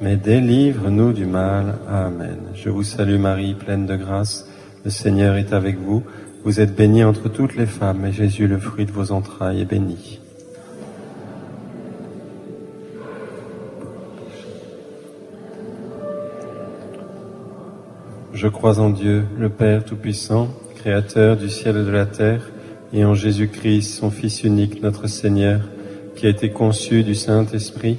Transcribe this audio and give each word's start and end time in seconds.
mais 0.00 0.16
délivre-nous 0.16 1.12
du 1.12 1.26
mal. 1.26 1.74
Amen. 1.88 2.38
Je 2.54 2.68
vous 2.68 2.82
salue 2.82 3.18
Marie, 3.18 3.54
pleine 3.54 3.86
de 3.86 3.96
grâce. 3.96 4.48
Le 4.84 4.90
Seigneur 4.90 5.36
est 5.36 5.52
avec 5.52 5.78
vous. 5.78 6.02
Vous 6.44 6.60
êtes 6.60 6.76
bénie 6.76 7.02
entre 7.02 7.28
toutes 7.28 7.56
les 7.56 7.66
femmes, 7.66 8.04
et 8.06 8.12
Jésus, 8.12 8.46
le 8.46 8.58
fruit 8.58 8.84
de 8.86 8.92
vos 8.92 9.10
entrailles, 9.10 9.62
est 9.62 9.64
béni. 9.64 10.20
Je 18.32 18.48
crois 18.48 18.78
en 18.78 18.90
Dieu, 18.90 19.24
le 19.38 19.48
Père 19.48 19.84
Tout-Puissant, 19.84 20.48
Créateur 20.76 21.36
du 21.36 21.48
ciel 21.48 21.78
et 21.78 21.84
de 21.84 21.90
la 21.90 22.06
terre, 22.06 22.50
et 22.92 23.04
en 23.04 23.14
Jésus-Christ, 23.14 23.94
son 23.94 24.10
Fils 24.10 24.44
unique, 24.44 24.82
notre 24.82 25.08
Seigneur, 25.08 25.62
qui 26.14 26.26
a 26.26 26.30
été 26.30 26.50
conçu 26.50 27.02
du 27.02 27.14
Saint-Esprit, 27.14 27.98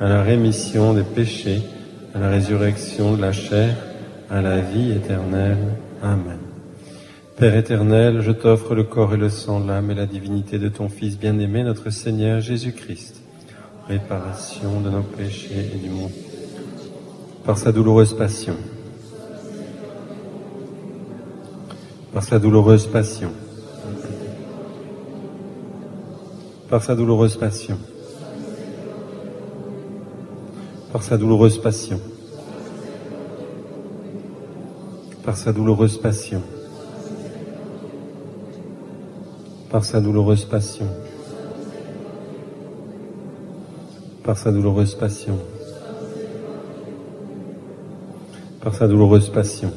à 0.00 0.08
la 0.08 0.22
rémission 0.22 0.92
des 0.92 1.02
péchés, 1.02 1.62
à 2.14 2.18
la 2.18 2.28
résurrection 2.28 3.16
de 3.16 3.22
la 3.22 3.32
chair, 3.32 3.76
à 4.30 4.40
la 4.40 4.60
vie 4.60 4.92
éternelle. 4.92 5.58
Amen. 6.02 6.38
Père 7.36 7.56
éternel, 7.56 8.20
je 8.20 8.32
t'offre 8.32 8.74
le 8.74 8.84
corps 8.84 9.14
et 9.14 9.18
le 9.18 9.28
sang, 9.28 9.64
l'âme 9.64 9.90
et 9.90 9.94
la 9.94 10.06
divinité 10.06 10.58
de 10.58 10.68
ton 10.68 10.88
Fils 10.88 11.18
bien-aimé, 11.18 11.62
notre 11.62 11.90
Seigneur 11.90 12.40
Jésus-Christ, 12.40 13.22
réparation 13.88 14.80
de 14.80 14.90
nos 14.90 15.02
péchés 15.02 15.70
et 15.74 15.78
du 15.78 15.90
monde. 15.90 16.10
Par 17.44 17.58
sa 17.58 17.72
douloureuse 17.72 18.14
passion, 18.14 18.56
par 22.12 22.24
sa 22.24 22.38
douloureuse 22.38 22.86
passion, 22.86 23.30
par 26.68 26.82
sa 26.82 26.94
douloureuse 26.94 27.36
passion, 27.36 27.78
par 30.96 31.02
sa 31.02 31.18
douloureuse 31.18 31.58
passion, 31.58 32.00
par 35.22 35.36
sa 35.36 35.52
douloureuse 35.52 35.98
passion, 35.98 36.40
par 39.68 39.84
sa 39.84 40.00
douloureuse 40.00 40.46
passion, 40.46 40.86
par 44.24 44.38
sa 44.38 44.50
douloureuse 44.50 44.94
passion, 44.94 45.38
par 48.62 48.74
sa 48.74 48.88
douloureuse 48.88 49.28
passion, 49.28 49.72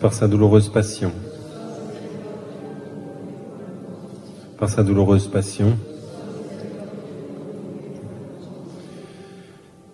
par 0.00 0.12
sa 0.12 0.26
douloureuse 0.26 0.68
passion, 0.70 1.12
par 4.58 4.68
sa 4.68 4.82
douloureuse 4.82 5.28
passion, 5.28 5.76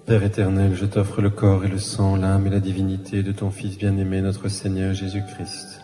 Père 0.09 0.25
éternel, 0.25 0.75
je 0.75 0.87
t'offre 0.87 1.21
le 1.21 1.29
corps 1.29 1.67
et 1.67 1.69
le 1.69 1.77
sang, 1.77 2.17
l'âme 2.17 2.47
et 2.47 2.51
la 2.51 2.61
divinité 2.61 3.23
de 3.23 3.31
ton 3.31 3.51
Fils 3.51 3.77
bien-aimé, 3.77 4.23
notre 4.23 4.49
Seigneur 4.49 4.95
Jésus-Christ. 4.95 5.83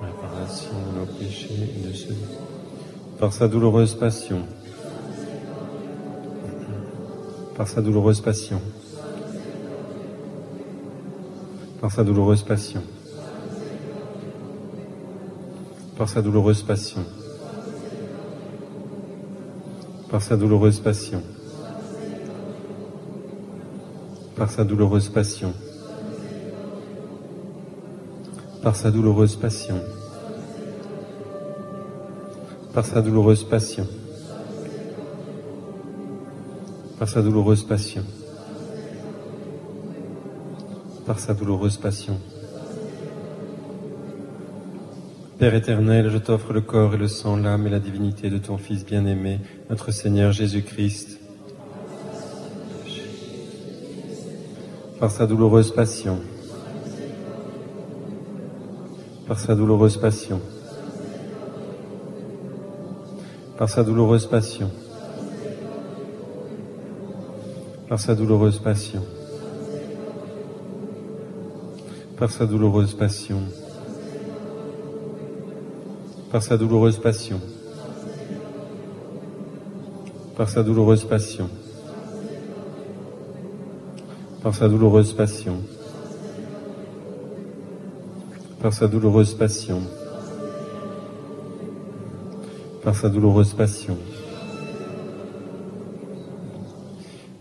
De 0.00 1.92
ceux. 1.92 2.14
Par 3.18 3.34
sa 3.34 3.46
douloureuse 3.46 3.94
passion. 3.94 4.46
Par 7.58 7.68
sa 7.68 7.82
douloureuse 7.82 8.22
passion. 8.22 8.62
Par 11.82 11.92
sa 11.92 12.04
douloureuse 12.04 12.44
passion. 12.44 12.82
Par 15.98 16.08
sa 16.08 16.22
douloureuse 16.22 16.62
passion. 16.62 17.04
Par 20.08 20.22
sa 20.22 20.38
douloureuse 20.38 20.80
passion 20.80 21.22
par 24.38 24.52
sa 24.52 24.62
douloureuse 24.62 25.08
passion, 25.08 25.52
par 28.62 28.76
sa 28.76 28.92
douloureuse 28.92 29.34
passion, 29.34 29.80
par 32.72 32.86
sa 32.86 33.02
douloureuse 33.02 33.42
passion, 33.42 33.86
par 37.00 37.08
sa 37.08 37.20
douloureuse 37.20 37.64
passion, 37.64 38.04
par 41.04 41.18
sa 41.18 41.34
douloureuse 41.34 41.76
passion. 41.76 42.20
Père 45.40 45.54
éternel, 45.54 46.10
je 46.10 46.18
t'offre 46.18 46.52
le 46.52 46.60
corps 46.60 46.94
et 46.94 46.98
le 46.98 47.08
sang, 47.08 47.36
l'âme 47.36 47.66
et 47.66 47.70
la 47.70 47.80
divinité 47.80 48.30
de 48.30 48.38
ton 48.38 48.56
Fils 48.56 48.84
bien-aimé, 48.84 49.40
notre 49.68 49.90
Seigneur 49.90 50.30
Jésus-Christ, 50.30 51.18
par 54.98 55.12
sa 55.12 55.26
douloureuse 55.26 55.70
passion, 55.70 56.18
par 59.28 59.38
sa 59.38 59.54
douloureuse 59.54 59.96
passion, 59.96 60.40
par 63.56 63.68
sa 63.68 63.84
douloureuse 63.84 64.26
passion, 64.26 64.70
par 67.88 68.00
sa 68.00 68.16
douloureuse 68.16 68.58
passion, 68.58 69.02
par 72.16 72.32
sa 72.32 72.44
douloureuse 72.44 72.94
passion, 72.94 73.40
par 76.32 76.42
sa 76.42 76.56
douloureuse 76.56 76.98
passion, 76.98 77.40
par 80.36 80.48
sa 80.48 80.64
douloureuse 80.64 81.04
passion 81.04 81.48
par 84.48 84.54
sa 84.54 84.66
douloureuse 84.66 85.12
passion, 85.12 85.58
par 88.62 88.72
sa 88.72 88.88
douloureuse 88.88 89.34
passion, 89.34 89.82
par 92.82 92.96
sa 92.96 93.10
douloureuse 93.10 93.52
passion. 93.52 93.98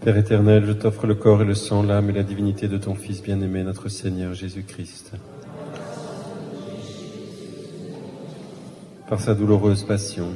Père 0.02 0.18
éternel, 0.18 0.66
je 0.66 0.74
t'offre 0.74 1.08
le 1.08 1.16
corps 1.16 1.42
et 1.42 1.46
le 1.46 1.56
sang, 1.56 1.82
l'âme 1.82 2.10
et 2.10 2.14
la 2.14 2.24
divinité 2.24 2.68
de 2.68 2.78
ton 2.78 2.94
Fils 2.94 3.24
bien-aimé, 3.24 3.64
notre 3.64 3.88
Seigneur 3.88 4.34
Jésus-Christ. 4.34 5.14
Par 9.08 9.22
sa 9.22 9.34
douloureuse 9.34 9.84
passion, 9.84 10.32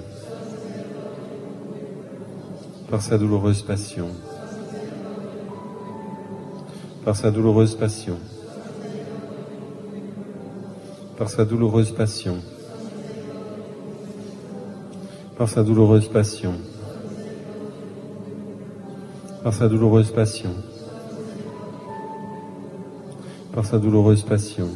par 2.89 3.01
sa 3.01 3.17
douloureuse 3.17 3.61
passion, 3.61 4.07
par 7.03 7.15
sa 7.15 7.31
douloureuse 7.31 7.75
passion, 7.75 8.17
par 11.17 11.29
sa 11.29 11.45
douloureuse 11.45 11.91
passion, 11.91 12.37
par 15.35 15.49
sa 15.49 15.63
douloureuse 15.63 16.07
passion, 16.07 16.53
par 19.43 19.53
sa 19.53 19.67
douloureuse 19.67 20.11
passion, 20.11 20.51
par 23.51 23.65
sa 23.65 23.79
douloureuse 23.79 24.21
passion, 24.21 24.67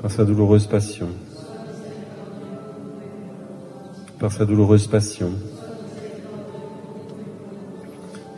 par 0.00 0.12
sa 0.12 0.24
douloureuse 0.24 0.68
passion, 0.68 1.08
par 4.20 4.30
sa 4.30 4.44
douloureuse 4.44 4.86
passion 4.86 5.32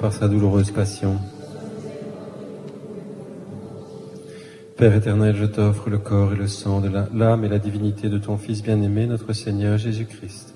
par 0.06 0.12
sa 0.12 0.28
douloureuse 0.28 0.70
passion, 0.70 1.18
Père 4.76 4.94
éternel, 4.94 5.34
je 5.34 5.46
t'offre 5.46 5.90
le 5.90 5.98
corps 5.98 6.32
et 6.32 6.36
le 6.36 6.46
sang 6.46 6.80
de 6.80 6.88
l'âme 7.12 7.44
et 7.44 7.48
la 7.48 7.58
divinité 7.58 8.08
de 8.08 8.16
ton 8.16 8.38
Fils 8.38 8.62
bien-aimé, 8.62 9.08
notre 9.08 9.32
Seigneur 9.32 9.78
Jésus-Christ. 9.78 10.54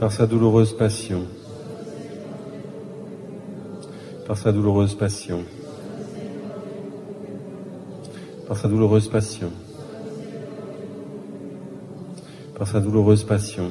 Par 0.00 0.10
sa 0.10 0.26
douloureuse 0.26 0.76
passion, 0.76 1.22
par 4.26 4.36
sa 4.36 4.50
douloureuse 4.50 4.96
passion, 4.96 5.44
par 8.48 8.56
sa 8.56 8.66
douloureuse 8.66 9.06
passion, 9.06 9.52
par 12.58 12.66
sa 12.66 12.80
douloureuse 12.80 13.22
passion, 13.22 13.70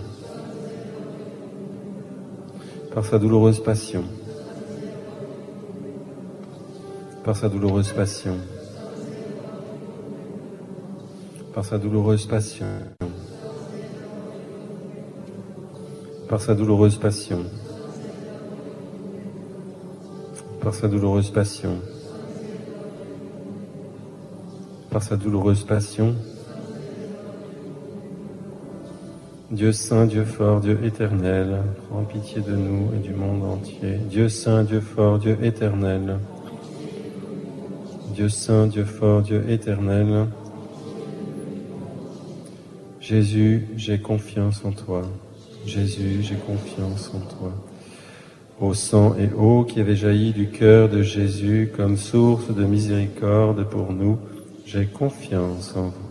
par 2.93 3.05
sa 3.05 3.17
douloureuse 3.17 3.63
passion. 3.63 4.03
Par 7.23 7.37
sa 7.37 7.47
douloureuse 7.47 7.93
passion, 7.93 8.35
par 11.53 11.63
sa 11.63 11.77
douloureuse 11.77 12.25
passion, 12.25 12.65
par 16.27 16.41
sa 16.41 16.55
douloureuse 16.55 16.97
passion, 16.97 17.45
par 20.61 20.73
sa 20.73 20.87
douloureuse 20.87 21.29
passion, 21.29 21.75
par 24.89 25.03
sa 25.03 25.15
douloureuse 25.15 25.63
passion, 25.63 26.15
Dieu 29.51 29.73
saint, 29.73 30.05
Dieu 30.05 30.23
fort, 30.23 30.61
Dieu 30.61 30.79
éternel, 30.81 31.57
prends 31.89 32.03
pitié 32.03 32.39
de 32.39 32.55
nous 32.55 32.89
et 32.95 32.99
du 32.99 33.13
monde 33.13 33.43
entier. 33.43 33.97
Dieu 34.09 34.29
saint, 34.29 34.63
Dieu 34.63 34.79
fort, 34.79 35.19
Dieu 35.19 35.37
éternel, 35.43 36.19
Dieu 38.15 38.29
saint, 38.29 38.67
Dieu 38.67 38.85
fort, 38.85 39.21
Dieu 39.21 39.43
éternel. 39.49 40.27
Jésus, 43.01 43.67
j'ai 43.75 43.99
confiance 43.99 44.63
en 44.63 44.71
toi. 44.71 45.01
Jésus, 45.65 46.21
j'ai 46.21 46.35
confiance 46.35 47.11
en 47.13 47.19
toi. 47.19 47.51
Au 48.61 48.73
sang 48.73 49.15
et 49.19 49.29
eau 49.37 49.65
qui 49.65 49.81
avait 49.81 49.97
jailli 49.97 50.31
du 50.31 50.47
cœur 50.47 50.87
de 50.87 51.01
Jésus 51.01 51.73
comme 51.75 51.97
source 51.97 52.55
de 52.55 52.63
miséricorde 52.63 53.65
pour 53.69 53.91
nous, 53.91 54.17
j'ai 54.65 54.85
confiance 54.85 55.75
en 55.75 55.87
vous. 55.87 56.10